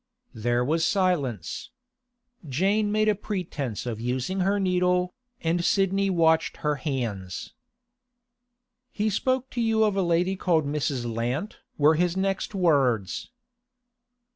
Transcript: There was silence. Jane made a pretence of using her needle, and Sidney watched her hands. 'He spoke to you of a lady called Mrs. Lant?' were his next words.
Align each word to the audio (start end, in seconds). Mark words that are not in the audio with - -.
There 0.33 0.65
was 0.65 0.83
silence. 0.83 1.69
Jane 2.49 2.91
made 2.91 3.07
a 3.07 3.13
pretence 3.13 3.85
of 3.85 4.01
using 4.01 4.39
her 4.39 4.59
needle, 4.59 5.13
and 5.41 5.63
Sidney 5.63 6.09
watched 6.09 6.57
her 6.65 6.77
hands. 6.77 7.53
'He 8.91 9.11
spoke 9.11 9.51
to 9.51 9.61
you 9.61 9.83
of 9.83 9.95
a 9.95 10.01
lady 10.01 10.35
called 10.35 10.65
Mrs. 10.65 11.05
Lant?' 11.05 11.59
were 11.77 11.93
his 11.93 12.17
next 12.17 12.55
words. 12.55 13.29